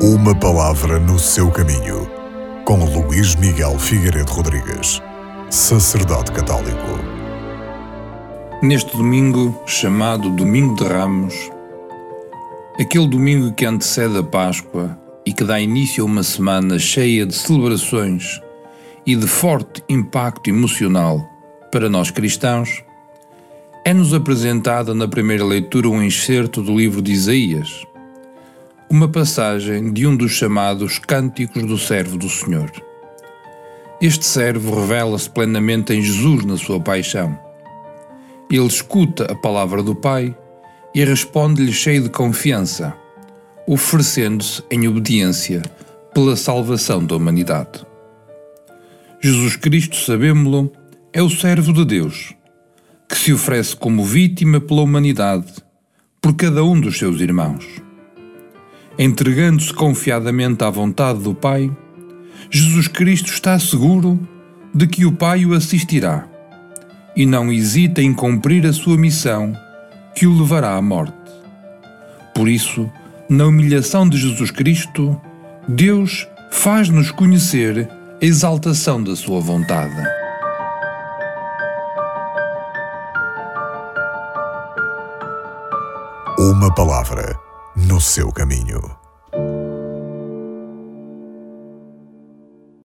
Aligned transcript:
Uma 0.00 0.32
palavra 0.32 1.00
no 1.00 1.18
seu 1.18 1.50
caminho, 1.50 2.08
com 2.64 2.84
Luís 2.84 3.34
Miguel 3.34 3.76
Figueiredo 3.80 4.30
Rodrigues, 4.30 5.02
sacerdote 5.50 6.30
católico. 6.30 7.00
Neste 8.62 8.96
domingo, 8.96 9.60
chamado 9.66 10.30
Domingo 10.30 10.76
de 10.76 10.84
Ramos, 10.84 11.34
aquele 12.78 13.08
domingo 13.08 13.52
que 13.52 13.66
antecede 13.66 14.16
a 14.18 14.22
Páscoa 14.22 14.96
e 15.26 15.32
que 15.32 15.42
dá 15.42 15.60
início 15.60 16.04
a 16.04 16.06
uma 16.06 16.22
semana 16.22 16.78
cheia 16.78 17.26
de 17.26 17.34
celebrações 17.34 18.40
e 19.04 19.16
de 19.16 19.26
forte 19.26 19.82
impacto 19.88 20.48
emocional 20.48 21.28
para 21.72 21.88
nós 21.88 22.12
cristãos, 22.12 22.84
é-nos 23.84 24.14
apresentada 24.14 24.94
na 24.94 25.08
primeira 25.08 25.44
leitura 25.44 25.88
um 25.88 26.00
excerto 26.00 26.62
do 26.62 26.76
livro 26.78 27.02
de 27.02 27.10
Isaías, 27.10 27.84
uma 28.90 29.06
passagem 29.06 29.92
de 29.92 30.06
um 30.06 30.16
dos 30.16 30.32
chamados 30.32 30.98
Cânticos 30.98 31.62
do 31.64 31.76
Servo 31.76 32.16
do 32.16 32.28
Senhor. 32.28 32.70
Este 34.00 34.24
servo 34.24 34.80
revela-se 34.80 35.28
plenamente 35.28 35.92
em 35.92 36.00
Jesus 36.00 36.44
na 36.44 36.56
sua 36.56 36.80
paixão. 36.80 37.38
Ele 38.50 38.66
escuta 38.66 39.30
a 39.30 39.34
palavra 39.34 39.82
do 39.82 39.94
Pai 39.94 40.34
e 40.94 41.04
responde-lhe 41.04 41.72
cheio 41.72 42.04
de 42.04 42.08
confiança, 42.08 42.96
oferecendo-se 43.66 44.62
em 44.70 44.88
obediência 44.88 45.60
pela 46.14 46.34
salvação 46.34 47.04
da 47.04 47.16
humanidade. 47.16 47.86
Jesus 49.20 49.56
Cristo, 49.56 49.96
sabemos-lo, 49.96 50.72
é 51.12 51.22
o 51.22 51.28
servo 51.28 51.72
de 51.72 51.84
Deus 51.84 52.34
que 53.08 53.16
se 53.16 53.32
oferece 53.32 53.74
como 53.74 54.04
vítima 54.04 54.60
pela 54.60 54.82
humanidade, 54.82 55.46
por 56.20 56.34
cada 56.34 56.62
um 56.62 56.78
dos 56.78 56.98
seus 56.98 57.20
irmãos. 57.20 57.87
Entregando-se 58.98 59.72
confiadamente 59.72 60.64
à 60.64 60.70
vontade 60.70 61.20
do 61.20 61.32
Pai, 61.32 61.70
Jesus 62.50 62.88
Cristo 62.88 63.30
está 63.32 63.56
seguro 63.56 64.18
de 64.74 64.88
que 64.88 65.06
o 65.06 65.12
Pai 65.12 65.46
o 65.46 65.54
assistirá 65.54 66.26
e 67.14 67.24
não 67.24 67.52
hesita 67.52 68.02
em 68.02 68.12
cumprir 68.12 68.66
a 68.66 68.72
sua 68.72 68.96
missão 68.96 69.52
que 70.16 70.26
o 70.26 70.36
levará 70.36 70.74
à 70.74 70.82
morte. 70.82 71.14
Por 72.34 72.48
isso, 72.48 72.90
na 73.28 73.46
humilhação 73.46 74.08
de 74.08 74.16
Jesus 74.16 74.50
Cristo, 74.50 75.20
Deus 75.68 76.26
faz-nos 76.50 77.12
conhecer 77.12 77.88
a 78.20 78.24
exaltação 78.24 79.00
da 79.00 79.14
sua 79.14 79.40
vontade. 79.40 80.02
Uma 86.36 86.74
palavra 86.74 87.47
no 87.86 88.00
seu 88.00 88.32
caminho. 88.32 88.97